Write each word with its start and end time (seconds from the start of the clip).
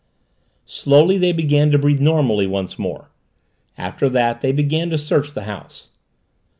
Slowly 0.65 1.19
they 1.19 1.31
began 1.31 1.69
to 1.69 1.77
breathe 1.77 1.99
normally 2.01 2.47
once 2.47 2.79
more. 2.79 3.11
After 3.77 4.09
that 4.09 4.41
they 4.41 4.51
began 4.51 4.89
to 4.89 4.97
search 4.97 5.33
the 5.35 5.43
house. 5.43 5.89